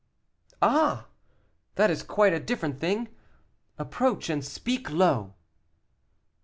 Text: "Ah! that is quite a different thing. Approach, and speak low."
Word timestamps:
"Ah! 0.63 1.05
that 1.75 1.91
is 1.91 2.01
quite 2.01 2.33
a 2.33 2.39
different 2.39 2.79
thing. 2.79 3.07
Approach, 3.77 4.31
and 4.31 4.43
speak 4.43 4.89
low." 4.89 5.35